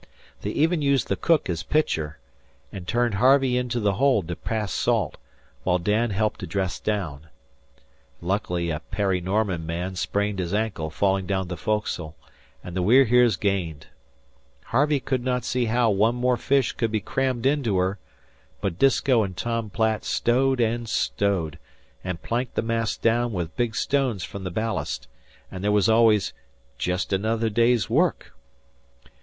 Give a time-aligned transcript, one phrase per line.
[0.41, 2.17] They even used the cook as pitcher,
[2.71, 5.17] and turned Harvey into the hold to pass salt,
[5.63, 7.27] while Dan helped to dress down.
[8.19, 12.15] Luckily a Parry Norman man sprained his ankle falling down the foc'sle,
[12.63, 13.89] and the We're Heres gained.
[14.63, 17.99] Harvey could not see how one more fish could be crammed into her,
[18.59, 21.59] but Disko and Tom Platt stowed and stowed,
[22.03, 25.07] and planked the mass down with big stones from the ballast,
[25.51, 26.33] and there was always
[26.79, 28.33] "jest another day's work."